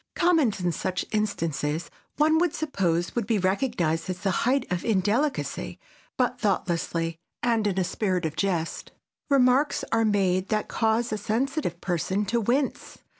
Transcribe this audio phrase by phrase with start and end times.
[0.15, 5.77] Comment in such instances one would suppose would be recognized as the height of indelicacy,
[6.17, 8.91] but thoughtlessly, and in a spirit of jest,
[9.29, 12.97] remarks are made that cause a sensitive person to wince.